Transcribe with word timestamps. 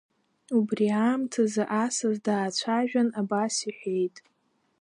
Убри 0.57 0.87
аамҭазы 1.03 1.63
асас 1.83 2.17
даацәажәан 2.25 3.09
абас 3.21 3.55
иҳәеит… 3.69 4.15